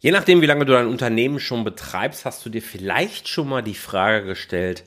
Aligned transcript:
Je 0.00 0.12
nachdem, 0.12 0.40
wie 0.40 0.46
lange 0.46 0.64
du 0.64 0.72
dein 0.72 0.86
Unternehmen 0.86 1.40
schon 1.40 1.64
betreibst, 1.64 2.24
hast 2.24 2.46
du 2.46 2.50
dir 2.50 2.62
vielleicht 2.62 3.28
schon 3.28 3.48
mal 3.48 3.62
die 3.62 3.74
Frage 3.74 4.26
gestellt, 4.26 4.84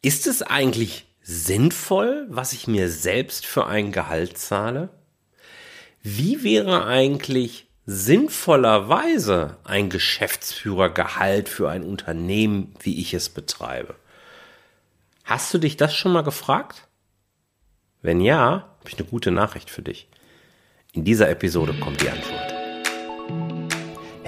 ist 0.00 0.26
es 0.26 0.42
eigentlich 0.42 1.06
sinnvoll, 1.22 2.26
was 2.28 2.52
ich 2.52 2.68
mir 2.68 2.88
selbst 2.88 3.46
für 3.46 3.66
ein 3.66 3.90
Gehalt 3.90 4.38
zahle? 4.38 4.90
Wie 6.02 6.44
wäre 6.44 6.86
eigentlich 6.86 7.66
sinnvollerweise 7.84 9.58
ein 9.64 9.90
Geschäftsführergehalt 9.90 11.48
für 11.48 11.68
ein 11.68 11.82
Unternehmen, 11.82 12.74
wie 12.80 13.00
ich 13.00 13.12
es 13.12 13.28
betreibe? 13.28 13.96
Hast 15.24 15.52
du 15.52 15.58
dich 15.58 15.76
das 15.76 15.94
schon 15.94 16.12
mal 16.12 16.22
gefragt? 16.22 16.86
Wenn 18.02 18.20
ja, 18.20 18.40
habe 18.78 18.88
ich 18.88 18.98
eine 18.98 19.08
gute 19.08 19.30
Nachricht 19.30 19.68
für 19.68 19.82
dich. 19.82 20.08
In 20.92 21.04
dieser 21.04 21.28
Episode 21.28 21.74
kommt 21.74 22.00
die 22.00 22.08
Antwort. 22.08 22.39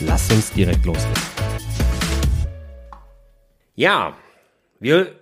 Lass 0.00 0.30
uns 0.30 0.52
direkt 0.52 0.84
loslegen. 0.84 1.22
Ja, 3.74 4.16
wir 4.78 5.12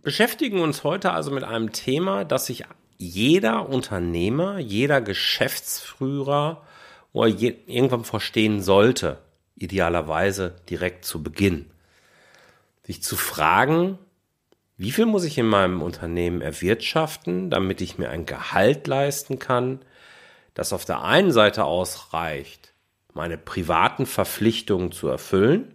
beschäftigen 0.00 0.60
uns 0.60 0.84
heute 0.84 1.12
also 1.12 1.30
mit 1.30 1.44
einem 1.44 1.72
Thema, 1.72 2.24
das 2.24 2.46
sich 2.46 2.64
jeder 2.96 3.68
Unternehmer, 3.68 4.58
jeder 4.58 5.02
Geschäftsführer 5.02 6.62
oder 7.12 7.28
je, 7.28 7.56
irgendwann 7.66 8.04
verstehen 8.04 8.62
sollte, 8.62 9.18
idealerweise 9.54 10.56
direkt 10.70 11.04
zu 11.04 11.22
Beginn. 11.22 11.70
Sich 12.84 13.02
zu 13.02 13.16
fragen, 13.16 13.98
wie 14.78 14.92
viel 14.92 15.06
muss 15.06 15.24
ich 15.24 15.36
in 15.36 15.46
meinem 15.46 15.82
Unternehmen 15.82 16.40
erwirtschaften, 16.40 17.50
damit 17.50 17.82
ich 17.82 17.98
mir 17.98 18.08
ein 18.08 18.24
Gehalt 18.24 18.86
leisten 18.86 19.38
kann, 19.38 19.80
das 20.54 20.72
auf 20.72 20.86
der 20.86 21.02
einen 21.02 21.32
Seite 21.32 21.64
ausreicht, 21.64 22.72
meine 23.16 23.38
privaten 23.38 24.06
Verpflichtungen 24.06 24.92
zu 24.92 25.08
erfüllen 25.08 25.74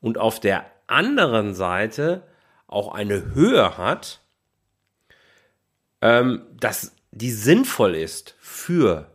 und 0.00 0.18
auf 0.18 0.40
der 0.40 0.66
anderen 0.86 1.54
Seite 1.54 2.26
auch 2.66 2.92
eine 2.92 3.34
Höhe 3.34 3.78
hat, 3.78 4.20
ähm, 6.00 6.42
dass 6.58 6.92
die 7.12 7.30
sinnvoll 7.30 7.94
ist 7.94 8.34
für 8.40 9.10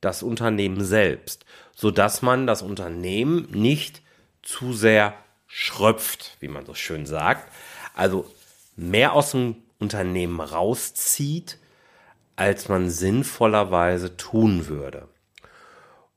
das 0.00 0.22
Unternehmen 0.22 0.82
selbst, 0.82 1.44
so 1.76 1.90
dass 1.90 2.22
man 2.22 2.46
das 2.46 2.62
Unternehmen 2.62 3.48
nicht 3.50 4.02
zu 4.42 4.72
sehr 4.72 5.14
schröpft, 5.46 6.36
wie 6.40 6.48
man 6.48 6.64
so 6.64 6.74
schön 6.74 7.06
sagt, 7.06 7.52
also 7.94 8.32
mehr 8.76 9.12
aus 9.12 9.32
dem 9.32 9.56
Unternehmen 9.78 10.40
rauszieht, 10.40 11.58
als 12.36 12.68
man 12.68 12.88
sinnvollerweise 12.88 14.16
tun 14.16 14.68
würde. 14.68 15.08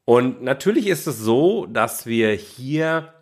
Und 0.06 0.44
natürlich 0.44 0.88
ist 0.88 1.08
es 1.08 1.20
so, 1.20 1.66
dass 1.66 2.06
wir 2.06 2.32
hier 2.34 3.14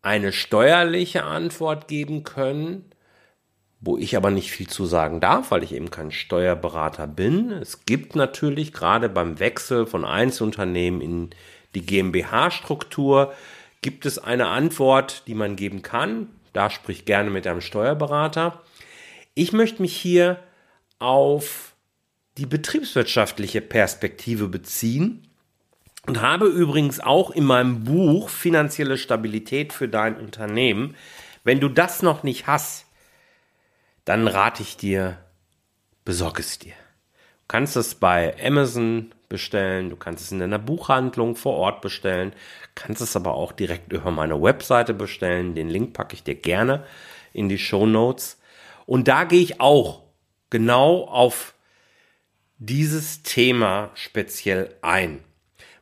eine 0.00 0.32
steuerliche 0.32 1.24
Antwort 1.24 1.88
geben 1.88 2.24
können, 2.24 2.90
wo 3.80 3.98
ich 3.98 4.16
aber 4.16 4.30
nicht 4.30 4.52
viel 4.52 4.68
zu 4.68 4.84
sagen 4.86 5.20
darf, 5.20 5.50
weil 5.50 5.64
ich 5.64 5.74
eben 5.74 5.90
kein 5.90 6.12
Steuerberater 6.12 7.08
bin. 7.08 7.50
Es 7.50 7.84
gibt 7.84 8.14
natürlich 8.14 8.72
gerade 8.72 9.08
beim 9.08 9.40
Wechsel 9.40 9.86
von 9.86 10.04
Einzelunternehmen 10.04 11.00
in 11.00 11.30
die 11.74 11.84
GmbH-Struktur, 11.84 13.32
gibt 13.80 14.06
es 14.06 14.18
eine 14.18 14.48
Antwort, 14.48 15.24
die 15.26 15.34
man 15.34 15.56
geben 15.56 15.82
kann. 15.82 16.28
Da 16.52 16.70
sprich 16.70 17.04
gerne 17.06 17.30
mit 17.30 17.46
einem 17.46 17.60
Steuerberater. 17.60 18.62
Ich 19.34 19.52
möchte 19.52 19.82
mich 19.82 19.96
hier 19.96 20.38
auf 21.00 21.74
die 22.38 22.46
betriebswirtschaftliche 22.46 23.60
Perspektive 23.60 24.46
beziehen 24.48 25.31
und 26.06 26.20
habe 26.20 26.46
übrigens 26.46 27.00
auch 27.00 27.30
in 27.30 27.44
meinem 27.44 27.84
Buch 27.84 28.28
Finanzielle 28.28 28.98
Stabilität 28.98 29.72
für 29.72 29.88
dein 29.88 30.16
Unternehmen, 30.16 30.96
wenn 31.44 31.60
du 31.60 31.68
das 31.68 32.02
noch 32.02 32.22
nicht 32.22 32.46
hast, 32.46 32.86
dann 34.04 34.26
rate 34.26 34.62
ich 34.62 34.76
dir, 34.76 35.18
besorg 36.04 36.38
es 36.38 36.58
dir. 36.58 36.72
Du 36.72 37.48
kannst 37.48 37.76
es 37.76 37.94
bei 37.94 38.34
Amazon 38.44 39.12
bestellen, 39.28 39.90
du 39.90 39.96
kannst 39.96 40.24
es 40.24 40.32
in 40.32 40.40
deiner 40.40 40.58
Buchhandlung 40.58 41.36
vor 41.36 41.54
Ort 41.56 41.80
bestellen, 41.80 42.32
kannst 42.74 43.00
es 43.00 43.16
aber 43.16 43.34
auch 43.34 43.52
direkt 43.52 43.92
über 43.92 44.10
meine 44.10 44.40
Webseite 44.40 44.94
bestellen. 44.94 45.54
Den 45.54 45.68
Link 45.68 45.94
packe 45.94 46.14
ich 46.14 46.22
dir 46.22 46.34
gerne 46.34 46.84
in 47.32 47.48
die 47.48 47.58
Show 47.58 47.86
Notes. 47.86 48.40
Und 48.86 49.08
da 49.08 49.24
gehe 49.24 49.40
ich 49.40 49.60
auch 49.60 50.02
genau 50.50 51.04
auf 51.04 51.54
dieses 52.58 53.22
Thema 53.22 53.90
speziell 53.94 54.74
ein 54.82 55.24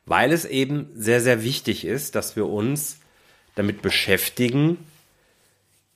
weil 0.05 0.31
es 0.31 0.45
eben 0.45 0.89
sehr, 0.93 1.21
sehr 1.21 1.43
wichtig 1.43 1.85
ist, 1.85 2.15
dass 2.15 2.35
wir 2.35 2.47
uns 2.47 2.99
damit 3.55 3.81
beschäftigen, 3.81 4.77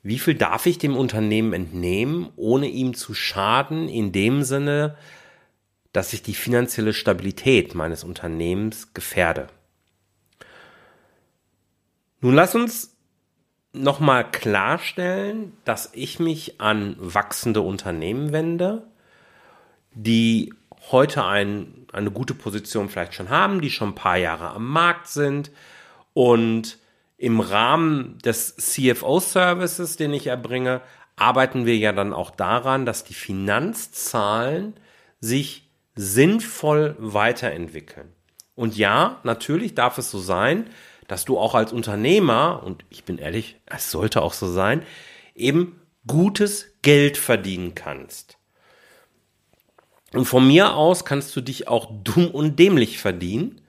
wie 0.04 0.20
viel 0.20 0.36
darf 0.36 0.68
ich 0.68 0.78
dem 0.78 0.96
Unternehmen 0.96 1.54
entnehmen, 1.54 2.30
ohne 2.36 2.68
ihm 2.68 2.94
zu 2.94 3.14
schaden, 3.14 3.90
in 3.90 4.12
dem 4.12 4.44
Sinne, 4.44 4.98
dass 5.94 6.14
ich 6.14 6.22
die 6.22 6.36
finanzielle 6.36 6.94
Stabilität 6.94 7.74
meines 7.74 8.04
Unternehmens 8.04 8.94
gefährde. 8.94 9.48
Nun 12.22 12.36
lass 12.36 12.54
uns 12.54 12.96
nochmal 13.74 14.30
klarstellen, 14.30 15.54
dass 15.64 15.90
ich 15.94 16.20
mich 16.20 16.62
an 16.62 16.96
wachsende 17.00 17.62
Unternehmen 17.62 18.32
wende, 18.32 18.88
die 19.94 20.54
heute 20.92 21.26
ein, 21.26 21.88
eine 21.92 22.12
gute 22.12 22.34
Position 22.34 22.90
vielleicht 22.90 23.14
schon 23.14 23.30
haben, 23.30 23.62
die 23.62 23.70
schon 23.70 23.90
ein 23.90 23.96
paar 23.96 24.18
Jahre 24.18 24.50
am 24.50 24.68
Markt 24.68 25.08
sind 25.08 25.52
und 26.14 26.78
im 27.18 27.40
Rahmen 27.40 28.18
des 28.20 28.56
CFO-Services, 28.58 29.98
den 29.98 30.14
ich 30.14 30.28
erbringe, 30.28 30.82
arbeiten 31.16 31.66
wir 31.66 31.78
ja 31.78 31.92
dann 31.92 32.14
auch 32.14 32.32
daran, 32.32 32.86
dass 32.86 33.04
die 33.04 33.14
Finanzzahlen 33.14 34.74
sich 35.20 35.70
sinnvoll 35.96 36.96
weiterentwickeln. 37.00 38.12
Und 38.54 38.76
ja, 38.78 39.20
natürlich 39.24 39.76
darf 39.76 39.98
es 39.98 40.12
so 40.12 40.20
sein, 40.20 40.70
dass 41.08 41.26
du 41.26 41.38
auch 41.38 41.56
als 41.56 41.72
Unternehmer, 41.72 42.64
und 42.64 42.84
ich 42.90 43.04
bin 43.04 43.18
ehrlich, 43.18 43.60
es 43.66 43.92
sollte 43.92 44.22
auch 44.22 44.34
so 44.34 44.52
sein, 44.52 44.84
eben 45.36 45.80
gutes 46.08 46.74
Geld 46.82 47.18
verdienen 47.18 47.76
kannst. 47.76 48.38
Und 50.16 50.26
von 50.26 50.48
mir 50.48 50.76
aus 50.76 51.06
kannst 51.06 51.36
du 51.36 51.42
dich 51.42 51.68
auch 51.68 51.90
dumm 52.04 52.28
und 52.28 52.58
dämlich 52.58 53.00
verdienen. 53.00 53.62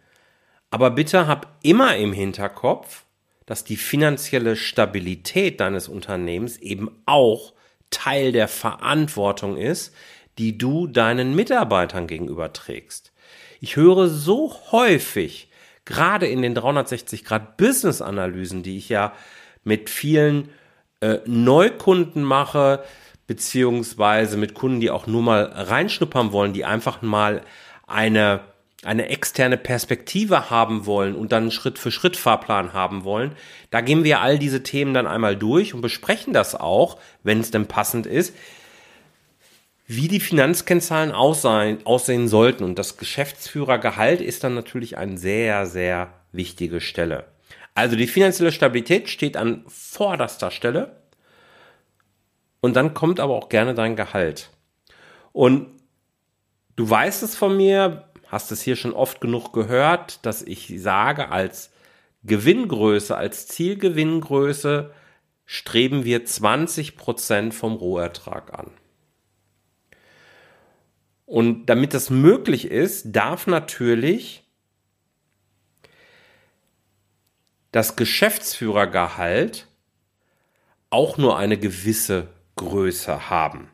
Aber 0.70 0.90
bitte 0.90 1.26
hab 1.26 1.56
immer 1.62 1.96
im 1.96 2.12
Hinterkopf, 2.12 3.04
dass 3.46 3.64
die 3.64 3.76
finanzielle 3.76 4.56
Stabilität 4.56 5.60
deines 5.60 5.88
Unternehmens 5.88 6.56
eben 6.58 6.90
auch 7.06 7.54
Teil 7.90 8.32
der 8.32 8.48
Verantwortung 8.48 9.56
ist, 9.56 9.94
die 10.38 10.58
du 10.58 10.86
deinen 10.86 11.34
Mitarbeitern 11.34 12.06
gegenüber 12.06 12.52
trägst. 12.52 13.12
Ich 13.60 13.76
höre 13.76 14.08
so 14.08 14.54
häufig, 14.72 15.48
gerade 15.84 16.26
in 16.26 16.42
den 16.42 16.54
360 16.54 17.24
Grad 17.24 17.56
Business 17.56 18.02
Analysen, 18.02 18.62
die 18.62 18.76
ich 18.76 18.88
ja 18.88 19.12
mit 19.64 19.88
vielen 19.88 20.50
äh, 21.00 21.18
Neukunden 21.24 22.22
mache, 22.22 22.84
beziehungsweise 23.26 24.36
mit 24.36 24.54
Kunden, 24.54 24.80
die 24.80 24.90
auch 24.90 25.06
nur 25.06 25.22
mal 25.22 25.44
reinschnuppern 25.44 26.32
wollen, 26.32 26.52
die 26.52 26.64
einfach 26.64 27.02
mal 27.02 27.42
eine, 27.86 28.40
eine 28.84 29.08
externe 29.08 29.56
Perspektive 29.56 30.50
haben 30.50 30.86
wollen 30.86 31.14
und 31.14 31.32
dann 31.32 31.50
Schritt 31.50 31.78
für 31.78 31.90
Schritt 31.90 32.16
Fahrplan 32.16 32.72
haben 32.72 33.04
wollen. 33.04 33.32
Da 33.70 33.80
gehen 33.80 34.04
wir 34.04 34.20
all 34.20 34.38
diese 34.38 34.62
Themen 34.62 34.94
dann 34.94 35.06
einmal 35.06 35.36
durch 35.36 35.74
und 35.74 35.80
besprechen 35.80 36.32
das 36.32 36.54
auch, 36.54 36.98
wenn 37.22 37.40
es 37.40 37.50
denn 37.50 37.66
passend 37.66 38.06
ist, 38.06 38.34
wie 39.88 40.08
die 40.08 40.20
Finanzkennzahlen 40.20 41.12
aussehen, 41.12 41.78
aussehen 41.84 42.28
sollten. 42.28 42.64
Und 42.64 42.78
das 42.78 42.96
Geschäftsführergehalt 42.96 44.20
ist 44.20 44.44
dann 44.44 44.54
natürlich 44.54 44.98
eine 44.98 45.18
sehr, 45.18 45.66
sehr 45.66 46.12
wichtige 46.32 46.80
Stelle. 46.80 47.24
Also 47.74 47.94
die 47.94 48.06
finanzielle 48.06 48.52
Stabilität 48.52 49.08
steht 49.08 49.36
an 49.36 49.64
vorderster 49.68 50.50
Stelle. 50.50 50.96
Und 52.66 52.74
dann 52.74 52.94
kommt 52.94 53.20
aber 53.20 53.34
auch 53.34 53.48
gerne 53.48 53.74
dein 53.74 53.94
Gehalt. 53.94 54.50
Und 55.30 55.68
du 56.74 56.90
weißt 56.90 57.22
es 57.22 57.36
von 57.36 57.56
mir, 57.56 58.10
hast 58.26 58.50
es 58.50 58.60
hier 58.60 58.74
schon 58.74 58.92
oft 58.92 59.20
genug 59.20 59.52
gehört, 59.52 60.26
dass 60.26 60.42
ich 60.42 60.74
sage, 60.76 61.28
als 61.28 61.70
Gewinngröße, 62.24 63.16
als 63.16 63.46
Zielgewinngröße 63.46 64.92
streben 65.44 66.04
wir 66.04 66.24
20% 66.26 67.52
vom 67.52 67.74
Rohertrag 67.74 68.52
an. 68.58 68.72
Und 71.24 71.66
damit 71.66 71.94
das 71.94 72.10
möglich 72.10 72.68
ist, 72.68 73.12
darf 73.14 73.46
natürlich 73.46 74.42
das 77.70 77.94
Geschäftsführergehalt 77.94 79.68
auch 80.90 81.16
nur 81.16 81.38
eine 81.38 81.58
gewisse 81.58 82.34
Größe 82.56 83.30
haben. 83.30 83.68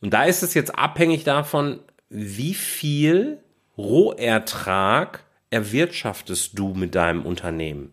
Und 0.00 0.12
da 0.12 0.24
ist 0.24 0.42
es 0.42 0.54
jetzt 0.54 0.76
abhängig 0.76 1.24
davon, 1.24 1.80
wie 2.08 2.54
viel 2.54 3.38
Rohertrag 3.78 5.24
erwirtschaftest 5.50 6.58
du 6.58 6.74
mit 6.74 6.94
deinem 6.94 7.24
Unternehmen? 7.24 7.92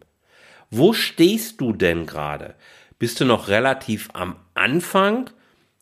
Wo 0.71 0.94
stehst 0.94 1.61
du 1.61 1.73
denn 1.73 2.06
gerade? 2.06 2.56
Bist 2.97 3.19
du 3.19 3.25
noch 3.25 3.47
relativ 3.47 4.09
am 4.13 4.35
Anfang? 4.56 5.29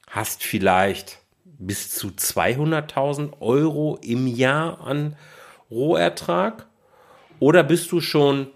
Hast 0.08 0.44
vielleicht 0.44 1.20
bis 1.44 1.90
zu 1.90 2.10
200.000 2.10 3.42
Euro 3.42 3.98
im 4.02 4.28
Jahr 4.28 4.82
an 4.82 5.16
Rohertrag? 5.72 6.68
Oder 7.40 7.64
bist 7.64 7.92
du 7.92 8.02
schon 8.02 8.48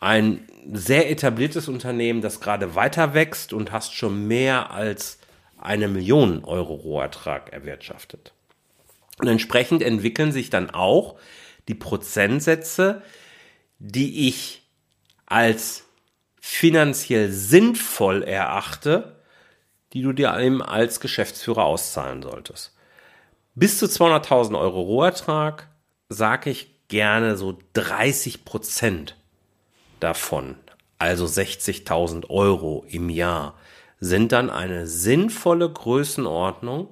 ein 0.00 0.46
sehr 0.72 1.10
etabliertes 1.10 1.68
Unternehmen, 1.68 2.20
das 2.20 2.40
gerade 2.40 2.74
weiter 2.74 3.14
wächst 3.14 3.52
und 3.52 3.72
hast 3.72 3.94
schon 3.94 4.26
mehr 4.26 4.70
als 4.70 5.18
eine 5.58 5.88
Million 5.88 6.44
Euro 6.44 6.74
Rohertrag 6.74 7.52
erwirtschaftet? 7.52 8.32
Und 9.18 9.28
entsprechend 9.28 9.82
entwickeln 9.82 10.32
sich 10.32 10.50
dann 10.50 10.70
auch 10.70 11.16
die 11.68 11.74
Prozentsätze, 11.74 13.02
die 13.78 14.28
ich 14.28 14.62
als 15.26 15.84
finanziell 16.40 17.30
sinnvoll 17.32 18.22
erachte, 18.22 19.16
die 19.92 20.02
du 20.02 20.12
dir 20.12 20.36
eben 20.38 20.62
als 20.62 21.00
Geschäftsführer 21.00 21.64
auszahlen 21.64 22.22
solltest. 22.22 22.76
Bis 23.54 23.78
zu 23.78 23.86
200.000 23.86 24.58
Euro 24.58 24.82
Rohertrag 24.82 25.68
sage 26.08 26.50
ich 26.50 26.86
gerne 26.88 27.36
so 27.36 27.58
30 27.72 28.44
Prozent 28.44 29.16
davon, 30.06 30.54
also 30.98 31.24
60.000 31.24 32.30
Euro 32.30 32.84
im 32.88 33.10
Jahr, 33.10 33.54
sind 33.98 34.30
dann 34.30 34.50
eine 34.50 34.86
sinnvolle 34.86 35.68
Größenordnung, 35.68 36.88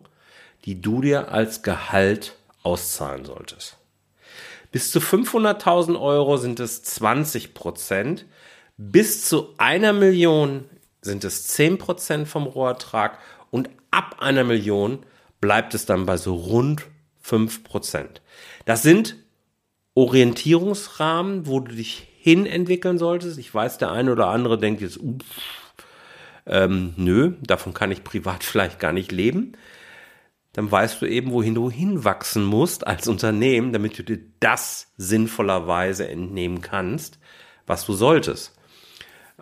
die 0.64 0.81
du 0.81 1.00
dir 1.00 1.31
als 1.31 1.62
Gehalt 1.62 2.34
auszahlen 2.64 3.25
solltest. 3.25 3.76
Bis 4.72 4.90
zu 4.90 4.99
500.000 4.99 6.00
Euro 6.00 6.38
sind 6.38 6.58
es 6.58 6.82
20 6.82 7.55
Prozent. 7.55 8.26
Bis 8.76 9.28
zu 9.28 9.55
einer 9.58 9.93
Million 9.93 10.64
sind 11.00 11.22
es 11.22 11.46
10 11.46 11.78
Prozent 11.78 12.26
vom 12.26 12.49
Rohertrag 12.49 13.19
und 13.52 13.70
ab 13.93 14.16
einer 14.19 14.43
Million 14.43 15.06
bleibt 15.40 15.75
es 15.75 15.87
dann 15.87 16.05
bei 16.05 16.16
so 16.16 16.34
rund 16.34 16.82
5 17.20 17.62
Prozent. 17.62 18.22
Das 18.64 18.82
sind 18.82 19.14
Orientierungsrahmen, 19.94 21.46
wo 21.46 21.61
du 21.61 21.76
dich 21.76 22.08
hin 22.25 22.47
entwickeln 22.47 22.99
solltest. 22.99 23.38
Ich 23.38 23.53
weiß, 23.53 23.79
der 23.79 23.91
eine 23.91 24.12
oder 24.12 24.29
andere 24.29 24.59
denkt 24.59 24.81
jetzt, 24.81 24.99
uff, 24.99 25.73
ähm, 26.47 26.94
nö, 26.97 27.35
davon 27.43 27.75
kann 27.75 27.91
ich 27.91 28.05
privat 28.05 28.44
vielleicht 28.44 28.79
gar 28.81 28.93
nicht 28.93 29.12
leben 29.12 29.56
dann 30.55 30.71
weißt 30.71 31.03
du 31.03 31.06
eben, 31.06 31.32
wohin 31.32 31.56
du 31.56 31.69
hinwachsen 31.69 32.44
musst 32.44 32.87
als 32.87 33.09
Unternehmen, 33.09 33.73
damit 33.73 33.99
du 33.99 34.05
dir 34.05 34.21
das 34.38 34.93
sinnvollerweise 34.97 36.09
entnehmen 36.09 36.61
kannst, 36.61 37.19
was 37.67 37.85
du 37.85 37.93
solltest. 37.93 38.56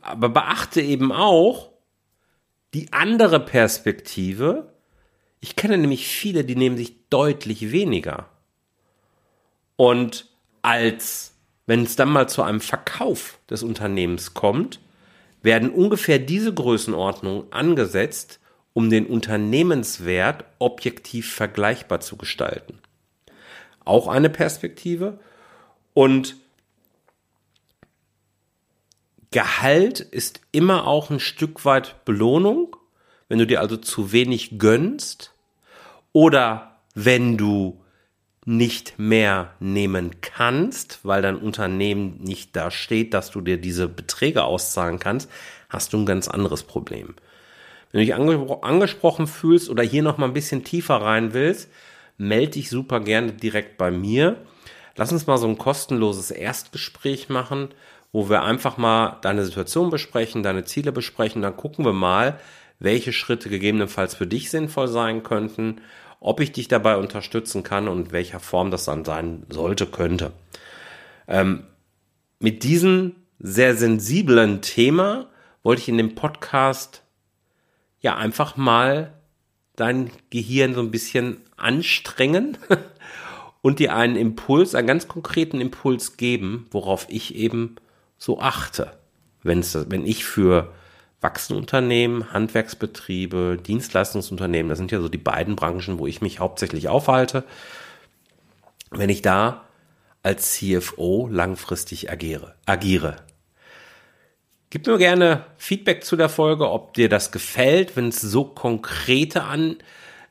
Aber 0.01 0.31
beachte 0.31 0.81
eben 0.81 1.13
auch 1.13 1.71
die 2.73 2.95
andere 2.95 3.41
Perspektive. 3.41 4.73
Ich 5.41 5.55
kenne 5.55 5.77
nämlich 5.77 6.09
viele, 6.09 6.45
die 6.45 6.57
nehmen 6.57 6.79
sich 6.79 7.09
deutlich 7.11 7.73
weniger. 7.73 8.31
Und 9.77 10.31
als, 10.63 11.32
wenn 11.67 11.85
es 11.85 11.97
dann 11.97 12.11
mal 12.11 12.29
zu 12.29 12.43
einem 12.43 12.61
Verkauf 12.61 13.39
des 13.49 13.63
Unternehmens 13.63 14.35
kommt, 14.35 14.81
werden 15.43 15.71
ungefähr 15.71 16.19
diese 16.19 16.53
Größenordnungen 16.53 17.53
angesetzt, 17.53 18.41
um 18.73 18.91
den 18.91 19.07
Unternehmenswert 19.07 20.45
objektiv 20.59 21.33
vergleichbar 21.33 22.01
zu 22.01 22.17
gestalten. 22.17 22.79
Auch 23.85 24.09
eine 24.09 24.31
Perspektive. 24.31 25.19
Und 25.95 26.37
Gehalt 29.33 30.01
ist 30.01 30.41
immer 30.53 30.87
auch 30.87 31.11
ein 31.11 31.21
Stück 31.21 31.65
weit 31.65 32.05
Belohnung, 32.05 32.77
wenn 33.29 33.39
du 33.39 33.47
dir 33.47 33.61
also 33.61 33.79
zu 33.79 34.13
wenig 34.13 34.59
gönnst 34.59 35.33
oder 36.13 36.77
wenn 36.95 37.39
du 37.39 37.82
nicht 38.45 38.99
mehr 38.99 39.53
nehmen 39.61 40.21
kannst, 40.21 41.01
weil 41.05 41.23
dein 41.23 41.37
Unternehmen 41.37 42.19
nicht 42.21 42.57
da 42.57 42.71
steht, 42.71 43.15
dass 43.15 43.31
du 43.31 43.41
dir 43.41 43.57
diese 43.57 43.89
Beträge 43.89 44.45
auszahlen 44.45 44.99
kannst, 44.99 45.31
hast 45.69 45.93
du 45.93 45.99
ein 45.99 46.07
ganz 46.07 46.29
anderes 46.29 46.65
Problem. 46.65 47.15
Wenn 47.93 48.01
du 48.01 48.07
dich 48.07 48.15
ange 48.15 48.59
angesprochen 48.63 49.27
fühlst 49.27 49.71
oder 49.71 49.83
hier 49.83 50.03
noch 50.03 50.19
mal 50.19 50.27
ein 50.27 50.33
bisschen 50.33 50.65
tiefer 50.65 50.97
rein 50.97 51.35
willst, 51.35 51.71
melde 52.19 52.53
dich 52.53 52.71
super 52.71 53.01
gerne 53.01 53.33
direkt 53.33 53.79
bei 53.79 53.91
mir. 53.91 54.37
Lass 54.97 55.13
uns 55.13 55.27
mal 55.27 55.39
so 55.39 55.47
ein 55.47 55.59
kostenloses 55.59 56.31
Erstgespräch 56.31 57.29
machen, 57.29 57.69
wo 58.11 58.29
wir 58.29 58.43
einfach 58.43 58.77
mal 58.77 59.19
deine 59.23 59.45
Situation 59.45 59.91
besprechen, 59.91 60.43
deine 60.43 60.65
Ziele 60.65 60.93
besprechen. 60.93 61.43
Dann 61.43 61.57
gucken 61.57 61.85
wir 61.85 61.93
mal, 61.93 62.39
welche 62.79 63.13
Schritte 63.13 63.49
gegebenenfalls 63.49 64.15
für 64.15 64.27
dich 64.27 64.51
sinnvoll 64.51 64.89
sein 64.89 65.23
könnten, 65.23 65.81
ob 66.23 66.41
ich 66.41 66.53
dich 66.53 66.69
dabei 66.69 66.97
unterstützen 66.97 67.65
kann 67.65 67.89
und 67.89 68.13
welcher 68.13 68.41
Form 68.41 68.71
das 68.71 68.85
dann 68.85 69.05
sein 69.05 69.45
sollte, 69.49 69.87
könnte. 69.87 70.33
Ähm, 71.27 71.65
mit 72.39 72.63
diesem 72.63 73.17
sehr 73.41 73.77
sensiblen 73.77 74.63
Thema 74.63 75.29
wollte 75.65 75.83
ich 75.83 75.89
in 75.89 75.97
dem 75.97 76.15
Podcast 76.15 77.03
ja 78.01 78.17
einfach 78.17 78.57
mal 78.57 79.13
dein 79.75 80.11
Gehirn 80.31 80.75
so 80.75 80.81
ein 80.81 80.93
bisschen 80.93 81.39
anstrengen 81.57 82.57
und 83.63 83.81
dir 83.81 83.95
einen 83.97 84.17
Impuls, 84.17 84.77
einen 84.77 84.87
ganz 84.87 85.09
konkreten 85.09 85.61
Impuls 85.61 86.17
geben, 86.17 86.67
worauf 86.71 87.07
ich 87.09 87.35
eben 87.35 87.77
so 88.17 88.41
achte. 88.41 88.93
Wenn's, 89.43 89.77
wenn 89.89 90.07
ich 90.07 90.25
für 90.25 90.73
wachsende 91.23 91.59
Unternehmen, 91.59 92.33
Handwerksbetriebe, 92.33 93.59
Dienstleistungsunternehmen, 93.65 94.69
das 94.69 94.79
sind 94.79 94.91
ja 94.91 95.01
so 95.01 95.09
die 95.09 95.19
beiden 95.19 95.57
Branchen, 95.57 95.99
wo 95.99 96.07
ich 96.07 96.21
mich 96.21 96.41
hauptsächlich 96.41 96.89
aufhalte, 96.89 97.45
wenn 98.91 99.09
ich 99.09 99.23
da 99.23 99.65
als 100.23 100.53
CFO 100.53 101.29
langfristig 101.31 102.11
agiere. 102.11 102.55
agiere. 102.67 103.17
Gib 104.71 104.87
mir 104.87 104.99
gerne 104.99 105.45
Feedback 105.59 106.05
zu 106.05 106.17
der 106.17 106.29
Folge, 106.29 106.71
ob 106.71 106.95
dir 106.95 107.09
das 107.09 107.31
gefällt, 107.31 107.97
wenn 107.97 108.09
es 108.09 108.21
so 108.21 108.45
konkrete 108.45 109.45
an 109.45 109.77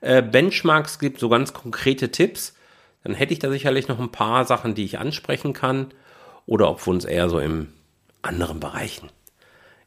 äh, 0.01 0.21
Benchmarks 0.21 0.99
gibt, 0.99 1.19
so 1.19 1.29
ganz 1.29 1.53
konkrete 1.53 2.11
Tipps. 2.11 2.55
Dann 3.03 3.13
hätte 3.13 3.33
ich 3.33 3.39
da 3.39 3.49
sicherlich 3.49 3.87
noch 3.87 3.99
ein 3.99 4.11
paar 4.11 4.45
Sachen, 4.45 4.75
die 4.75 4.85
ich 4.85 4.99
ansprechen 4.99 5.53
kann. 5.53 5.93
Oder 6.47 6.69
ob 6.69 6.85
wir 6.85 6.91
uns 6.91 7.05
eher 7.05 7.29
so 7.29 7.39
in 7.39 7.71
anderen 8.23 8.59
Bereichen 8.59 9.09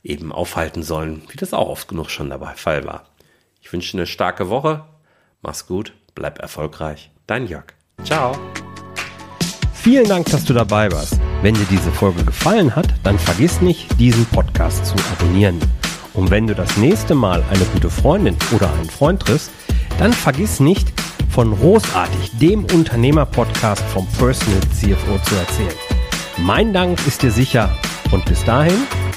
eben 0.05 0.31
aufhalten 0.31 0.83
sollen, 0.83 1.23
wie 1.31 1.37
das 1.37 1.55
auch 1.55 1.69
oft 1.69 1.89
genug 1.89 2.11
schon 2.11 2.31
dabei 2.31 2.55
Fall 2.55 2.85
war. 2.85 3.07
Ich 3.61 3.73
wünsche 3.73 3.97
eine 3.97 4.07
starke 4.07 4.51
Woche. 4.51 4.85
Mach's 5.43 5.67
gut, 5.67 5.95
bleib 6.15 6.39
erfolgreich. 6.39 7.11
Dein 7.27 7.47
Jörg. 7.47 7.65
Ciao. 8.05 8.37
Vielen 9.73 10.09
Dank, 10.09 10.31
dass 10.31 10.45
du 10.45 10.53
dabei 10.53 10.91
warst. 10.93 11.19
Wenn 11.43 11.55
dir 11.55 11.67
diese 11.71 11.91
Folge 11.91 12.25
gefallen 12.25 12.75
hat, 12.77 12.87
dann 13.03 13.19
vergiss 13.19 13.61
nicht, 13.61 13.99
diesen 13.99 14.25
Podcast 14.27 14.87
zu 14.87 14.95
abonnieren. 15.13 15.59
Und 16.15 16.31
wenn 16.31 16.47
du 16.47 16.55
das 16.55 16.77
nächste 16.77 17.15
Mal 17.15 17.43
eine 17.51 17.65
gute 17.67 17.91
Freundin 17.91 18.37
oder 18.53 18.73
einen 18.73 18.89
Freund 18.89 19.21
triffst, 19.21 19.51
dann 19.99 20.13
vergiss 20.13 20.61
nicht, 20.61 20.93
von 21.31 21.57
Großartig, 21.57 22.39
dem 22.39 22.65
Unternehmer-Podcast 22.67 23.83
vom 23.87 24.07
Personal 24.19 24.61
CFO 24.73 25.19
zu 25.25 25.35
erzählen. 25.35 25.75
Mein 26.39 26.73
Dank 26.73 27.05
ist 27.09 27.23
dir 27.23 27.33
sicher 27.33 27.77
und 28.13 28.25
bis 28.25 28.45
dahin 28.45 28.87